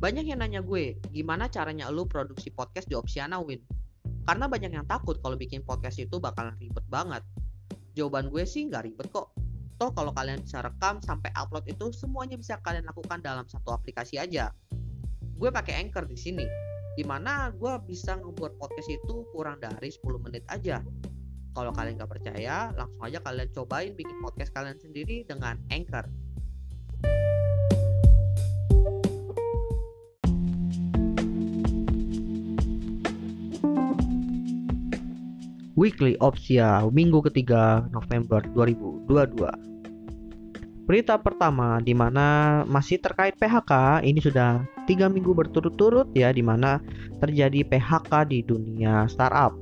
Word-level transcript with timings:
Banyak 0.00 0.32
yang 0.32 0.40
nanya 0.40 0.64
gue, 0.64 0.96
gimana 1.12 1.52
caranya 1.52 1.92
lu 1.92 2.08
produksi 2.08 2.48
podcast 2.48 2.88
di 2.88 2.96
Opsiana 2.96 3.36
Win? 3.36 3.60
Karena 4.24 4.48
banyak 4.48 4.72
yang 4.72 4.88
takut 4.88 5.20
kalau 5.20 5.36
bikin 5.36 5.60
podcast 5.60 6.00
itu 6.00 6.16
bakalan 6.16 6.56
ribet 6.56 6.80
banget. 6.88 7.20
Jawaban 7.92 8.32
gue 8.32 8.48
sih 8.48 8.64
nggak 8.64 8.88
ribet 8.88 9.12
kok. 9.12 9.28
Toh 9.76 9.92
kalau 9.92 10.08
kalian 10.16 10.40
bisa 10.40 10.64
rekam 10.64 11.04
sampai 11.04 11.28
upload 11.36 11.68
itu 11.68 11.92
semuanya 11.92 12.40
bisa 12.40 12.56
kalian 12.64 12.88
lakukan 12.88 13.20
dalam 13.20 13.44
satu 13.44 13.76
aplikasi 13.76 14.16
aja. 14.16 14.56
Gue 15.36 15.52
pakai 15.52 15.84
Anchor 15.84 16.08
di 16.08 16.16
sini, 16.16 16.48
di 16.96 17.04
mana 17.04 17.52
gue 17.52 17.72
bisa 17.84 18.16
ngebuat 18.16 18.56
podcast 18.56 18.88
itu 18.88 19.28
kurang 19.36 19.60
dari 19.60 19.92
10 19.92 20.00
menit 20.24 20.48
aja. 20.48 20.80
Kalau 21.52 21.76
kalian 21.76 22.00
nggak 22.00 22.08
percaya, 22.08 22.72
langsung 22.72 23.04
aja 23.04 23.20
kalian 23.20 23.52
cobain 23.52 23.92
bikin 23.92 24.16
podcast 24.24 24.48
kalian 24.56 24.80
sendiri 24.80 25.28
dengan 25.28 25.60
Anchor. 25.68 26.08
Weekly 35.80 36.12
Opsia 36.20 36.84
minggu 36.92 37.24
ketiga 37.24 37.88
November 37.88 38.44
2022. 38.52 39.48
Berita 40.84 41.16
pertama 41.16 41.80
di 41.80 41.96
mana 41.96 42.60
masih 42.68 43.00
terkait 43.00 43.32
PHK 43.40 44.04
ini 44.04 44.20
sudah 44.20 44.60
tiga 44.84 45.08
minggu 45.08 45.32
berturut-turut 45.32 46.12
ya 46.12 46.36
di 46.36 46.44
mana 46.44 46.84
terjadi 47.24 47.64
PHK 47.64 48.28
di 48.28 48.44
dunia 48.44 49.08
startup. 49.08 49.56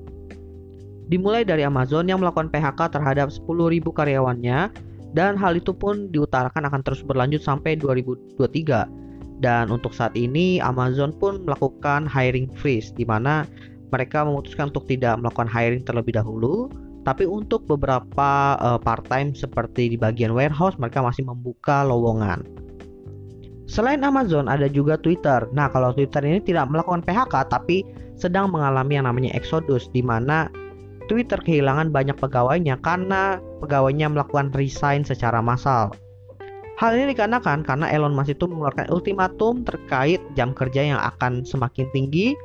Dimulai 1.06 1.46
dari 1.46 1.62
Amazon 1.62 2.10
yang 2.10 2.18
melakukan 2.18 2.50
PHK 2.50 2.98
terhadap 2.98 3.30
10.000 3.30 3.78
karyawannya 3.86 4.74
dan 5.14 5.38
hal 5.38 5.54
itu 5.54 5.70
pun 5.70 6.10
diutarakan 6.10 6.66
akan 6.66 6.82
terus 6.82 7.06
berlanjut 7.06 7.46
sampai 7.46 7.78
2023. 7.78 8.42
Dan 9.38 9.70
untuk 9.70 9.94
saat 9.94 10.18
ini 10.18 10.58
Amazon 10.58 11.14
pun 11.14 11.46
melakukan 11.46 12.10
hiring 12.10 12.50
freeze 12.58 12.90
di 12.90 13.06
mana 13.06 13.46
mereka 13.88 14.24
memutuskan 14.24 14.70
untuk 14.70 14.88
tidak 14.88 15.16
melakukan 15.20 15.48
hiring 15.48 15.82
terlebih 15.84 16.16
dahulu 16.16 16.68
tapi 17.06 17.24
untuk 17.24 17.64
beberapa 17.64 18.58
uh, 18.60 18.76
part-time 18.76 19.32
seperti 19.32 19.94
di 19.94 19.96
bagian 19.96 20.36
warehouse 20.36 20.76
mereka 20.76 21.00
masih 21.00 21.24
membuka 21.24 21.80
lowongan. 21.80 22.44
Selain 23.68 24.00
Amazon 24.00 24.48
ada 24.48 24.64
juga 24.68 24.96
Twitter. 24.96 25.44
Nah, 25.52 25.68
kalau 25.68 25.92
Twitter 25.92 26.24
ini 26.24 26.40
tidak 26.40 26.72
melakukan 26.72 27.04
PHK 27.04 27.52
tapi 27.52 27.84
sedang 28.16 28.52
mengalami 28.52 28.96
yang 28.96 29.08
namanya 29.08 29.32
exodus 29.36 29.88
di 29.92 30.00
mana 30.00 30.48
Twitter 31.08 31.40
kehilangan 31.40 31.88
banyak 31.88 32.16
pegawainya 32.20 32.76
karena 32.84 33.40
pegawainya 33.64 34.12
melakukan 34.12 34.52
resign 34.52 35.04
secara 35.04 35.40
massal. 35.40 35.92
Hal 36.78 36.94
ini 36.94 37.10
dikarenakan 37.10 37.66
karena 37.66 37.90
Elon 37.90 38.14
Musk 38.14 38.38
itu 38.38 38.46
mengeluarkan 38.46 38.86
ultimatum 38.94 39.66
terkait 39.66 40.22
jam 40.38 40.54
kerja 40.54 40.94
yang 40.94 41.00
akan 41.02 41.42
semakin 41.42 41.90
tinggi 41.90 42.38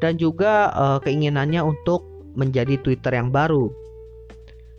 dan 0.00 0.16
juga 0.16 0.72
uh, 0.74 0.98
keinginannya 1.04 1.60
untuk 1.60 2.04
menjadi 2.34 2.80
Twitter 2.80 3.14
yang 3.14 3.28
baru. 3.28 3.68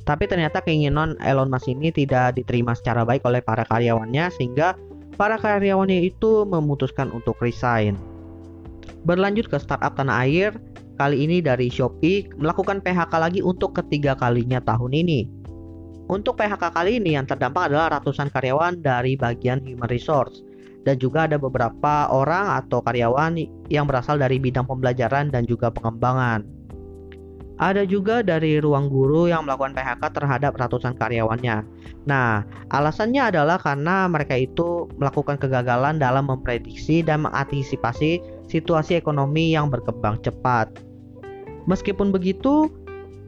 Tapi 0.02 0.26
ternyata 0.26 0.66
keinginan 0.66 1.14
Elon 1.22 1.54
Musk 1.54 1.70
ini 1.70 1.94
tidak 1.94 2.36
diterima 2.36 2.74
secara 2.74 3.06
baik 3.06 3.22
oleh 3.22 3.40
para 3.40 3.62
karyawannya 3.70 4.34
sehingga 4.34 4.74
para 5.14 5.38
karyawannya 5.38 6.10
itu 6.10 6.44
memutuskan 6.50 7.14
untuk 7.14 7.38
resign. 7.38 7.94
Berlanjut 9.06 9.50
ke 9.50 9.62
startup 9.62 9.94
tanah 9.94 10.26
air, 10.26 10.58
kali 10.98 11.26
ini 11.26 11.38
dari 11.42 11.70
Shopee 11.70 12.34
melakukan 12.42 12.82
PHK 12.82 13.14
lagi 13.18 13.42
untuk 13.46 13.78
ketiga 13.78 14.18
kalinya 14.18 14.58
tahun 14.62 14.94
ini. 14.94 15.30
Untuk 16.10 16.36
PHK 16.36 16.74
kali 16.74 16.98
ini 16.98 17.16
yang 17.16 17.30
terdampak 17.30 17.72
adalah 17.72 18.02
ratusan 18.02 18.34
karyawan 18.34 18.82
dari 18.82 19.16
bagian 19.16 19.62
human 19.64 19.88
resource 19.88 20.51
dan 20.82 20.98
juga 20.98 21.30
ada 21.30 21.38
beberapa 21.38 22.10
orang 22.10 22.58
atau 22.62 22.82
karyawan 22.82 23.38
yang 23.70 23.86
berasal 23.86 24.18
dari 24.18 24.42
bidang 24.42 24.66
pembelajaran 24.66 25.30
dan 25.30 25.46
juga 25.46 25.70
pengembangan. 25.70 26.42
Ada 27.62 27.86
juga 27.86 28.26
dari 28.26 28.58
ruang 28.58 28.90
guru 28.90 29.30
yang 29.30 29.46
melakukan 29.46 29.78
PHK 29.78 30.02
terhadap 30.18 30.58
ratusan 30.58 30.98
karyawannya. 30.98 31.62
Nah, 32.10 32.42
alasannya 32.74 33.30
adalah 33.30 33.62
karena 33.62 34.10
mereka 34.10 34.34
itu 34.34 34.90
melakukan 34.98 35.38
kegagalan 35.38 36.02
dalam 36.02 36.26
memprediksi 36.26 37.06
dan 37.06 37.30
mengantisipasi 37.30 38.18
situasi 38.50 38.98
ekonomi 38.98 39.54
yang 39.54 39.70
berkembang 39.70 40.18
cepat. 40.26 40.74
Meskipun 41.70 42.10
begitu, 42.10 42.74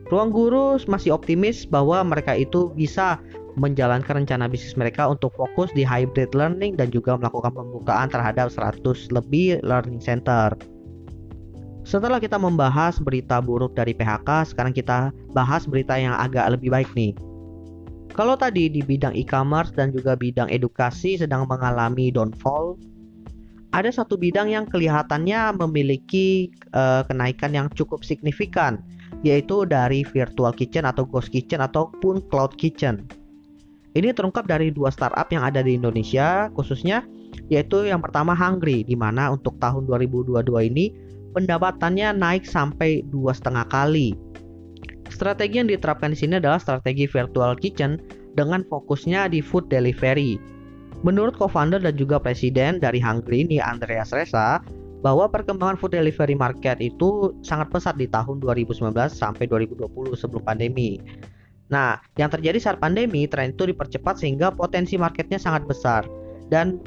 ruang 0.09 0.33
guru 0.33 0.81
masih 0.89 1.13
optimis 1.13 1.69
bahwa 1.69 2.01
mereka 2.01 2.33
itu 2.33 2.73
bisa 2.73 3.21
menjalankan 3.55 4.25
rencana 4.25 4.49
bisnis 4.49 4.73
mereka 4.73 5.05
untuk 5.09 5.33
fokus 5.37 5.69
di 5.77 5.85
hybrid 5.85 6.33
learning 6.33 6.73
dan 6.77 6.89
juga 6.89 7.17
melakukan 7.17 7.53
pembukaan 7.53 8.09
terhadap 8.09 8.49
100 8.49 8.81
lebih 9.13 9.61
learning 9.61 10.01
center. 10.01 10.53
Setelah 11.83 12.17
kita 12.23 12.39
membahas 12.39 12.97
berita 12.97 13.43
buruk 13.43 13.75
dari 13.75 13.91
PHK, 13.91 14.55
sekarang 14.55 14.71
kita 14.71 15.11
bahas 15.35 15.67
berita 15.67 15.99
yang 15.99 16.15
agak 16.15 16.55
lebih 16.55 16.71
baik 16.71 16.89
nih. 16.95 17.11
Kalau 18.13 18.37
tadi 18.37 18.69
di 18.69 18.79
bidang 18.79 19.17
e-commerce 19.17 19.73
dan 19.73 19.89
juga 19.89 20.13
bidang 20.13 20.47
edukasi 20.47 21.17
sedang 21.17 21.49
mengalami 21.49 22.13
downfall, 22.13 22.77
ada 23.73 23.89
satu 23.89 24.15
bidang 24.15 24.53
yang 24.53 24.69
kelihatannya 24.69 25.57
memiliki 25.57 26.53
uh, 26.77 27.01
kenaikan 27.09 27.57
yang 27.57 27.67
cukup 27.73 28.05
signifikan, 28.05 28.85
yaitu 29.25 29.65
dari 29.65 30.05
virtual 30.05 30.53
kitchen 30.53 30.85
atau 30.85 31.09
ghost 31.09 31.33
kitchen 31.33 31.57
ataupun 31.57 32.21
cloud 32.29 32.53
kitchen. 32.53 33.01
Ini 33.93 34.09
terungkap 34.13 34.49
dari 34.49 34.73
dua 34.73 34.89
startup 34.89 35.29
yang 35.29 35.45
ada 35.45 35.61
di 35.61 35.77
Indonesia, 35.77 36.49
khususnya 36.57 37.05
yaitu 37.49 37.85
yang 37.85 38.01
pertama 38.01 38.33
Hungry, 38.33 38.81
di 38.81 38.97
mana 38.97 39.33
untuk 39.33 39.57
tahun 39.61 39.85
2022 39.85 40.41
ini 40.73 40.93
pendapatannya 41.37 42.17
naik 42.17 42.45
sampai 42.45 43.05
dua 43.13 43.37
setengah 43.37 43.65
kali. 43.69 44.17
Strategi 45.13 45.61
yang 45.61 45.69
diterapkan 45.69 46.13
di 46.13 46.17
sini 46.17 46.41
adalah 46.41 46.57
strategi 46.57 47.05
virtual 47.05 47.53
kitchen 47.53 48.01
dengan 48.33 48.65
fokusnya 48.65 49.29
di 49.29 49.45
food 49.45 49.69
delivery. 49.69 50.41
Menurut 51.05 51.37
co-founder 51.37 51.77
dan 51.77 51.93
juga 51.93 52.17
presiden 52.17 52.81
dari 52.81 52.97
Hungry 52.97 53.45
ini 53.45 53.61
Andreas 53.61 54.09
Reza, 54.09 54.63
bahwa 55.03 55.27
perkembangan 55.27 55.75
food 55.75 55.93
delivery 55.93 56.33
market 56.33 56.79
itu 56.79 57.35
sangat 57.43 57.69
pesat 57.69 57.99
di 57.99 58.07
tahun 58.07 58.39
2019 58.39 58.95
sampai 59.11 59.45
2020 59.51 60.15
sebelum 60.15 60.41
pandemi. 60.47 60.97
Nah, 61.73 61.97
yang 62.21 62.29
terjadi 62.29 62.61
saat 62.61 62.77
pandemi, 62.77 63.25
tren 63.25 63.57
itu 63.57 63.65
dipercepat 63.65 64.21
sehingga 64.21 64.53
potensi 64.53 64.93
marketnya 64.93 65.41
sangat 65.41 65.65
besar 65.65 66.05
dan 66.53 66.77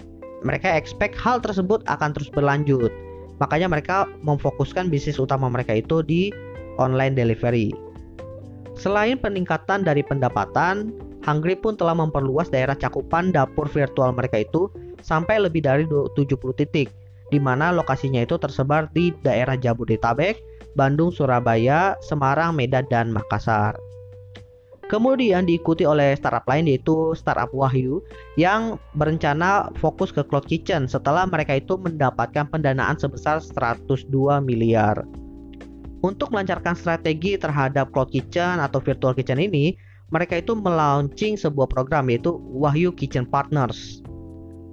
mereka 0.46 0.70
expect 0.78 1.18
hal 1.18 1.42
tersebut 1.42 1.82
akan 1.90 2.14
terus 2.14 2.30
berlanjut. 2.30 2.94
Makanya 3.42 3.66
mereka 3.66 4.06
memfokuskan 4.22 4.86
bisnis 4.86 5.18
utama 5.18 5.50
mereka 5.50 5.74
itu 5.74 6.06
di 6.06 6.30
online 6.78 7.18
delivery. 7.18 7.74
Selain 8.78 9.18
peningkatan 9.18 9.82
dari 9.82 10.06
pendapatan, 10.06 10.94
Hungry 11.26 11.58
pun 11.58 11.74
telah 11.74 11.98
memperluas 11.98 12.46
daerah 12.54 12.78
cakupan 12.78 13.34
dapur 13.34 13.66
virtual 13.66 14.14
mereka 14.14 14.46
itu 14.46 14.70
sampai 15.02 15.42
lebih 15.42 15.66
dari 15.66 15.82
70 15.82 16.14
titik, 16.54 16.86
di 17.34 17.42
mana 17.42 17.74
lokasinya 17.74 18.22
itu 18.22 18.38
tersebar 18.38 18.86
di 18.94 19.10
daerah 19.26 19.58
Jabodetabek, 19.58 20.38
Bandung, 20.78 21.10
Surabaya, 21.10 21.98
Semarang, 21.98 22.54
Medan, 22.54 22.86
dan 22.86 23.10
Makassar. 23.10 23.74
Kemudian 24.86 25.50
diikuti 25.50 25.82
oleh 25.82 26.14
startup 26.14 26.46
lain 26.46 26.70
yaitu 26.70 27.10
startup 27.18 27.50
Wahyu 27.50 27.98
yang 28.38 28.78
berencana 28.94 29.74
fokus 29.82 30.14
ke 30.14 30.22
cloud 30.22 30.46
kitchen 30.46 30.86
setelah 30.86 31.26
mereka 31.26 31.58
itu 31.58 31.74
mendapatkan 31.74 32.46
pendanaan 32.46 32.94
sebesar 32.94 33.42
102 33.42 34.06
miliar. 34.46 35.02
Untuk 36.06 36.30
melancarkan 36.30 36.78
strategi 36.78 37.34
terhadap 37.34 37.90
cloud 37.90 38.14
kitchen 38.14 38.62
atau 38.62 38.78
virtual 38.78 39.10
kitchen 39.10 39.42
ini, 39.42 39.74
mereka 40.14 40.38
itu 40.38 40.54
melaunching 40.54 41.34
sebuah 41.34 41.66
program 41.66 42.06
yaitu 42.06 42.38
Wahyu 42.54 42.94
Kitchen 42.94 43.26
Partners. 43.26 44.06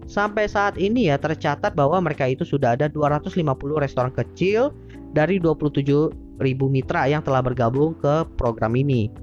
Sampai 0.05 0.45
saat 0.45 0.77
ini 0.77 1.09
ya 1.09 1.17
tercatat 1.17 1.73
bahwa 1.73 1.97
mereka 2.05 2.29
itu 2.29 2.45
sudah 2.45 2.77
ada 2.77 2.85
250 2.85 3.33
restoran 3.81 4.13
kecil 4.13 4.69
dari 5.17 5.41
27 5.41 5.89
ribu 6.37 6.65
mitra 6.69 7.09
yang 7.09 7.25
telah 7.25 7.41
bergabung 7.41 7.97
ke 7.97 8.29
program 8.37 8.77
ini. 8.77 9.22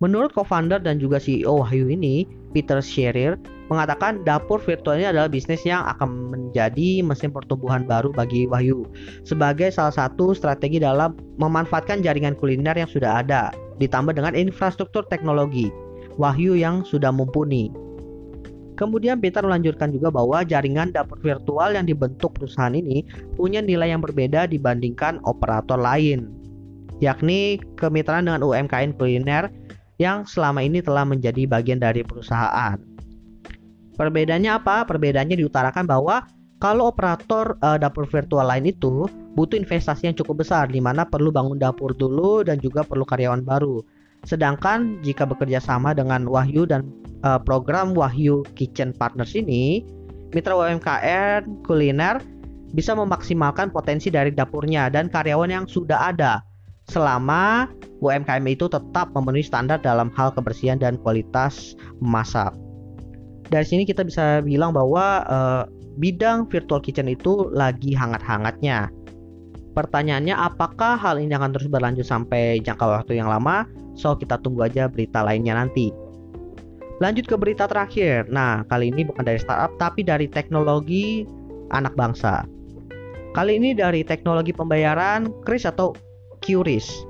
Menurut 0.00 0.32
co-founder 0.32 0.80
dan 0.80 0.96
juga 0.96 1.20
CEO 1.20 1.60
Wahyu 1.60 1.92
ini, 1.92 2.24
Peter 2.56 2.80
Scherer, 2.80 3.36
mengatakan 3.68 4.24
dapur 4.24 4.56
virtual 4.56 4.96
ini 4.96 5.12
adalah 5.12 5.28
bisnis 5.28 5.60
yang 5.62 5.84
akan 5.84 6.32
menjadi 6.32 7.04
mesin 7.04 7.28
pertumbuhan 7.28 7.84
baru 7.84 8.08
bagi 8.10 8.48
Wahyu 8.48 8.88
sebagai 9.22 9.68
salah 9.70 9.92
satu 9.92 10.32
strategi 10.32 10.80
dalam 10.80 11.14
memanfaatkan 11.36 12.00
jaringan 12.00 12.34
kuliner 12.34 12.74
yang 12.74 12.88
sudah 12.88 13.22
ada 13.22 13.52
ditambah 13.76 14.16
dengan 14.16 14.32
infrastruktur 14.32 15.04
teknologi 15.06 15.68
Wahyu 16.16 16.56
yang 16.56 16.80
sudah 16.82 17.12
mumpuni. 17.12 17.68
Kemudian 18.80 19.20
Peter 19.20 19.44
melanjutkan 19.44 19.92
juga 19.92 20.08
bahwa 20.08 20.40
jaringan 20.40 20.96
dapur 20.96 21.20
virtual 21.20 21.76
yang 21.76 21.84
dibentuk 21.84 22.32
perusahaan 22.40 22.72
ini 22.72 23.04
punya 23.36 23.60
nilai 23.60 23.92
yang 23.92 24.00
berbeda 24.00 24.48
dibandingkan 24.48 25.20
operator 25.28 25.76
lain, 25.76 26.32
yakni 27.04 27.60
kemitraan 27.76 28.24
dengan 28.24 28.40
UMKM 28.40 28.96
kuliner 28.96 29.52
yang 30.00 30.24
selama 30.24 30.64
ini 30.64 30.80
telah 30.80 31.04
menjadi 31.04 31.44
bagian 31.44 31.76
dari 31.76 32.00
perusahaan. 32.00 32.80
Perbedaannya 34.00 34.48
apa? 34.48 34.88
Perbedaannya 34.88 35.36
diutarakan 35.36 35.84
bahwa 35.84 36.24
kalau 36.56 36.88
operator 36.88 37.60
uh, 37.60 37.76
dapur 37.76 38.08
virtual 38.08 38.48
lain 38.48 38.72
itu 38.72 39.04
butuh 39.36 39.60
investasi 39.60 40.08
yang 40.08 40.16
cukup 40.16 40.40
besar 40.40 40.72
di 40.72 40.80
mana 40.80 41.04
perlu 41.04 41.28
bangun 41.28 41.60
dapur 41.60 41.92
dulu 41.92 42.40
dan 42.40 42.56
juga 42.64 42.80
perlu 42.80 43.04
karyawan 43.04 43.44
baru. 43.44 43.84
Sedangkan 44.24 45.00
jika 45.04 45.28
bekerja 45.28 45.60
sama 45.60 45.92
dengan 45.92 46.24
Wahyu 46.24 46.64
dan 46.64 46.88
uh, 47.20 47.36
program 47.36 47.92
Wahyu 47.92 48.44
Kitchen 48.56 48.96
Partners 48.96 49.36
ini, 49.36 49.84
mitra 50.32 50.56
UMKM 50.56 51.64
kuliner 51.68 52.24
bisa 52.72 52.96
memaksimalkan 52.96 53.68
potensi 53.68 54.08
dari 54.08 54.32
dapurnya 54.32 54.88
dan 54.88 55.12
karyawan 55.12 55.52
yang 55.52 55.64
sudah 55.68 56.12
ada 56.12 56.40
selama 56.90 57.70
UMKM 58.02 58.42
itu 58.50 58.66
tetap 58.66 59.14
memenuhi 59.14 59.46
standar 59.46 59.78
dalam 59.78 60.10
hal 60.18 60.34
kebersihan 60.34 60.76
dan 60.82 60.98
kualitas 60.98 61.78
memasak. 62.02 62.50
Dari 63.50 63.66
sini 63.66 63.82
kita 63.86 64.02
bisa 64.02 64.42
bilang 64.42 64.74
bahwa 64.74 65.22
uh, 65.30 65.62
bidang 66.02 66.50
virtual 66.50 66.82
kitchen 66.82 67.06
itu 67.06 67.50
lagi 67.54 67.94
hangat-hangatnya. 67.94 68.90
Pertanyaannya 69.70 70.34
apakah 70.34 70.98
hal 70.98 71.22
ini 71.22 71.30
akan 71.34 71.54
terus 71.54 71.70
berlanjut 71.70 72.02
sampai 72.02 72.58
jangka 72.62 73.06
waktu 73.06 73.22
yang 73.22 73.30
lama? 73.30 73.66
So 73.94 74.18
kita 74.18 74.42
tunggu 74.42 74.66
aja 74.66 74.90
berita 74.90 75.22
lainnya 75.22 75.54
nanti. 75.54 75.94
Lanjut 77.00 77.24
ke 77.24 77.36
berita 77.38 77.64
terakhir. 77.64 78.28
Nah, 78.28 78.66
kali 78.68 78.92
ini 78.92 79.06
bukan 79.06 79.24
dari 79.24 79.40
startup 79.40 79.72
tapi 79.78 80.04
dari 80.04 80.26
teknologi 80.26 81.24
anak 81.70 81.94
bangsa. 81.94 82.44
Kali 83.30 83.62
ini 83.62 83.72
dari 83.78 84.02
teknologi 84.02 84.50
pembayaran 84.50 85.30
Kris 85.46 85.62
atau 85.62 85.94
QRIS. 86.40 87.06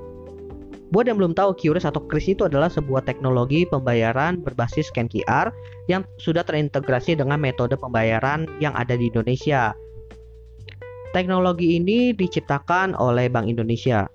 Buat 0.91 1.07
yang 1.07 1.23
belum 1.23 1.31
tahu, 1.31 1.55
QRIS 1.55 1.87
atau 1.87 2.03
QRIS 2.03 2.35
itu 2.35 2.43
adalah 2.43 2.67
sebuah 2.67 3.07
teknologi 3.07 3.63
pembayaran 3.63 4.43
berbasis 4.43 4.91
scan 4.91 5.07
QR 5.07 5.55
yang 5.87 6.03
sudah 6.19 6.43
terintegrasi 6.43 7.15
dengan 7.15 7.39
metode 7.39 7.79
pembayaran 7.79 8.43
yang 8.59 8.75
ada 8.75 8.99
di 8.99 9.07
Indonesia. 9.07 9.71
Teknologi 11.15 11.79
ini 11.79 12.11
diciptakan 12.11 12.95
oleh 12.99 13.31
Bank 13.31 13.47
Indonesia. 13.47 14.07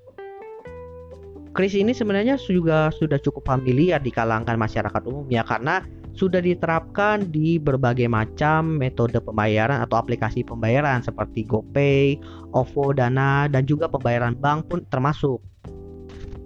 QRIS 1.56 1.80
ini 1.80 1.96
sebenarnya 1.96 2.36
juga 2.36 2.92
sudah 2.92 3.16
cukup 3.16 3.48
familiar 3.48 3.96
di 3.96 4.12
kalangan 4.12 4.60
masyarakat 4.60 5.02
umum 5.08 5.24
ya 5.32 5.40
karena 5.40 5.80
sudah 6.16 6.40
diterapkan 6.40 7.28
di 7.28 7.60
berbagai 7.60 8.08
macam 8.08 8.80
metode 8.80 9.20
pembayaran 9.20 9.84
atau 9.84 10.00
aplikasi 10.00 10.42
pembayaran 10.42 11.04
seperti 11.04 11.44
GoPay, 11.44 12.16
OVO, 12.56 12.96
Dana, 12.96 13.46
dan 13.52 13.68
juga 13.68 13.86
pembayaran 13.86 14.32
bank 14.32 14.72
pun 14.72 14.80
termasuk. 14.88 15.38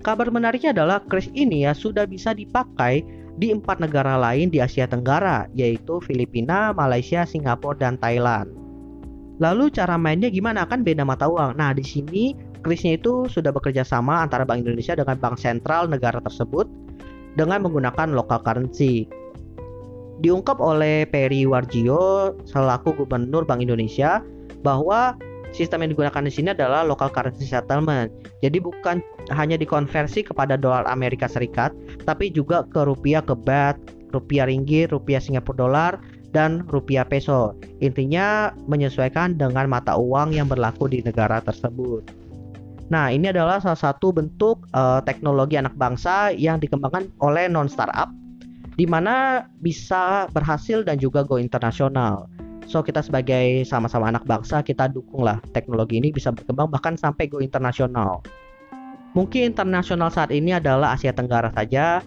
Kabar 0.02 0.32
menariknya 0.34 0.74
adalah 0.74 0.98
Kris 1.06 1.30
ini 1.38 1.64
ya 1.68 1.72
sudah 1.76 2.04
bisa 2.08 2.34
dipakai 2.34 3.06
di 3.38 3.54
empat 3.54 3.78
negara 3.78 4.18
lain 4.18 4.50
di 4.50 4.58
Asia 4.58 4.90
Tenggara, 4.90 5.46
yaitu 5.54 6.02
Filipina, 6.02 6.74
Malaysia, 6.74 7.22
Singapura, 7.22 7.78
dan 7.78 7.94
Thailand. 8.02 8.50
Lalu 9.40 9.72
cara 9.72 9.96
mainnya 9.96 10.28
gimana? 10.28 10.68
Kan 10.68 10.84
beda 10.84 11.06
mata 11.06 11.24
uang. 11.24 11.56
Nah, 11.56 11.72
di 11.72 11.80
sini 11.80 12.36
Krisnya 12.60 13.00
itu 13.00 13.24
sudah 13.24 13.48
bekerja 13.56 13.80
sama 13.88 14.20
antara 14.20 14.44
Bank 14.44 14.68
Indonesia 14.68 14.92
dengan 14.92 15.16
bank 15.16 15.40
sentral 15.40 15.88
negara 15.88 16.20
tersebut 16.20 16.68
dengan 17.40 17.64
menggunakan 17.64 18.12
local 18.12 18.44
currency. 18.44 19.08
Diungkap 20.20 20.60
oleh 20.60 21.08
Peri 21.08 21.48
Warjio 21.48 22.36
selaku 22.44 22.92
Gubernur 22.92 23.48
Bank 23.48 23.64
Indonesia 23.64 24.20
bahwa 24.60 25.16
sistem 25.56 25.80
yang 25.80 25.96
digunakan 25.96 26.22
di 26.28 26.32
sini 26.32 26.48
adalah 26.52 26.84
local 26.84 27.08
currency 27.08 27.48
settlement. 27.48 28.12
Jadi 28.44 28.60
bukan 28.60 29.00
hanya 29.32 29.56
dikonversi 29.56 30.28
kepada 30.28 30.60
dolar 30.60 30.84
Amerika 30.92 31.24
Serikat, 31.24 31.72
tapi 32.04 32.28
juga 32.28 32.68
ke 32.68 32.84
rupiah 32.84 33.24
ke 33.24 33.32
bat, 33.32 33.80
rupiah 34.12 34.44
ringgit, 34.44 34.92
rupiah 34.92 35.24
Singapura 35.24 35.56
dolar, 35.56 35.92
dan 36.36 36.68
rupiah 36.68 37.08
peso. 37.08 37.56
Intinya 37.80 38.52
menyesuaikan 38.68 39.40
dengan 39.40 39.72
mata 39.72 39.96
uang 39.96 40.36
yang 40.36 40.52
berlaku 40.52 40.86
di 40.92 41.00
negara 41.00 41.40
tersebut. 41.40 42.04
Nah, 42.90 43.08
ini 43.08 43.30
adalah 43.30 43.62
salah 43.62 43.78
satu 43.78 44.10
bentuk 44.12 44.66
uh, 44.74 45.00
teknologi 45.00 45.56
anak 45.56 45.78
bangsa 45.78 46.34
yang 46.34 46.58
dikembangkan 46.58 47.08
oleh 47.22 47.46
non 47.46 47.70
startup 47.70 48.10
di 48.80 48.88
mana 48.88 49.44
bisa 49.60 50.24
berhasil 50.32 50.80
dan 50.80 50.96
juga 50.96 51.20
go 51.20 51.36
internasional. 51.36 52.32
So 52.64 52.80
kita 52.80 53.04
sebagai 53.04 53.68
sama-sama 53.68 54.08
anak 54.08 54.24
bangsa 54.24 54.64
kita 54.64 54.88
dukunglah 54.88 55.36
teknologi 55.52 56.00
ini 56.00 56.08
bisa 56.08 56.32
berkembang 56.32 56.72
bahkan 56.72 56.96
sampai 56.96 57.28
go 57.28 57.44
internasional. 57.44 58.24
Mungkin 59.12 59.52
internasional 59.52 60.08
saat 60.08 60.32
ini 60.32 60.56
adalah 60.56 60.96
Asia 60.96 61.12
Tenggara 61.12 61.52
saja, 61.52 62.00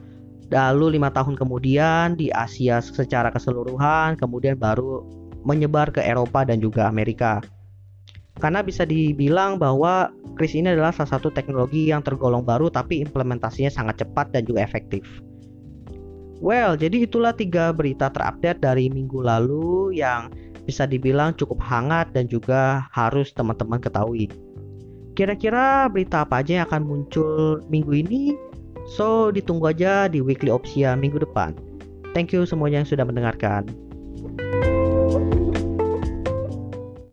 lalu 0.50 0.98
lima 0.98 1.14
tahun 1.14 1.38
kemudian 1.38 2.18
di 2.18 2.34
Asia 2.34 2.82
secara 2.82 3.30
keseluruhan, 3.30 4.18
kemudian 4.18 4.58
baru 4.58 5.06
menyebar 5.46 5.94
ke 5.94 6.02
Eropa 6.02 6.42
dan 6.42 6.58
juga 6.58 6.90
Amerika. 6.90 7.38
Karena 8.42 8.66
bisa 8.66 8.82
dibilang 8.82 9.62
bahwa 9.62 10.10
kris 10.42 10.58
ini 10.58 10.74
adalah 10.74 10.90
salah 10.90 11.22
satu 11.22 11.30
teknologi 11.30 11.94
yang 11.94 12.02
tergolong 12.02 12.42
baru 12.42 12.74
tapi 12.74 12.98
implementasinya 13.06 13.70
sangat 13.70 14.02
cepat 14.02 14.34
dan 14.34 14.42
juga 14.42 14.66
efektif. 14.66 15.06
Well, 16.44 16.76
jadi 16.76 17.08
itulah 17.08 17.32
tiga 17.32 17.72
berita 17.72 18.12
terupdate 18.12 18.60
dari 18.60 18.92
minggu 18.92 19.24
lalu 19.24 19.96
yang 19.96 20.28
bisa 20.68 20.84
dibilang 20.84 21.32
cukup 21.40 21.64
hangat 21.64 22.12
dan 22.12 22.28
juga 22.28 22.84
harus 22.92 23.32
teman-teman 23.32 23.80
ketahui. 23.80 24.28
Kira-kira 25.16 25.88
berita 25.88 26.28
apa 26.28 26.44
aja 26.44 26.60
yang 26.60 26.66
akan 26.68 26.84
muncul 26.84 27.64
minggu 27.72 27.96
ini? 27.96 28.36
So, 29.00 29.32
ditunggu 29.32 29.72
aja 29.72 30.12
di 30.12 30.20
Weekly 30.20 30.52
Opsia 30.52 31.00
minggu 31.00 31.24
depan. 31.24 31.56
Thank 32.12 32.36
you 32.36 32.44
semuanya 32.44 32.84
yang 32.84 32.90
sudah 32.92 33.08
mendengarkan. 33.08 33.64